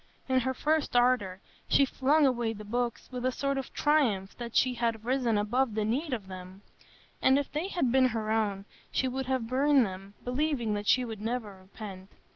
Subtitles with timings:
[0.27, 4.55] In her first ardor she flung away the books with a sort of triumph that
[4.55, 6.63] she had risen above the need of them;
[7.21, 11.05] and if they had been her own, she would have burned them, believing that she
[11.05, 12.09] would never repent.